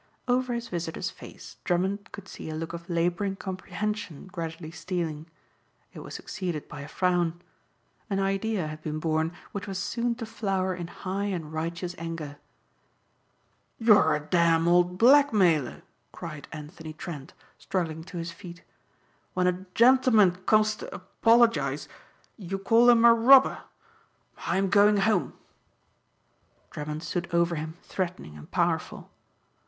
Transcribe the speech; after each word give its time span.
Over 0.27 0.55
his 0.55 0.69
visitor's 0.69 1.11
face 1.11 1.57
Drummond 1.63 2.11
could 2.11 2.27
see 2.27 2.49
a 2.49 2.55
look 2.55 2.73
of 2.73 2.89
laboring 2.89 3.35
comprehension 3.35 4.25
gradually 4.25 4.71
stealing. 4.71 5.27
It 5.93 5.99
was 5.99 6.15
succeeded 6.15 6.67
by 6.67 6.81
a 6.81 6.87
frown. 6.87 7.39
An 8.09 8.19
idea 8.19 8.65
had 8.65 8.81
been 8.81 8.97
born 8.97 9.31
which 9.51 9.67
was 9.67 9.77
soon 9.77 10.15
to 10.15 10.25
flower 10.25 10.73
in 10.73 10.87
high 10.87 11.25
and 11.25 11.53
righteous 11.53 11.93
anger. 11.99 12.37
"You're 13.77 14.15
a 14.15 14.19
damned 14.19 14.67
old 14.67 14.97
blackmailer!" 14.97 15.83
cried 16.11 16.47
Anthony 16.51 16.93
Trent, 16.93 17.33
struggling 17.59 18.03
to 18.05 18.17
his 18.17 18.31
feet. 18.31 18.63
"When 19.35 19.45
a 19.45 19.67
gentleman 19.75 20.31
comes 20.47 20.75
to 20.77 20.91
apologize 20.91 21.87
you 22.37 22.57
call 22.57 22.89
him 22.89 23.05
a 23.05 23.13
robber. 23.13 23.65
I'm 24.47 24.69
going 24.71 24.97
home." 24.97 25.33
Drummond 26.71 27.03
stood 27.03 27.31
over 27.31 27.53
him 27.53 27.77
threatening 27.83 28.35
and 28.35 28.49
powerful. 28.49 29.11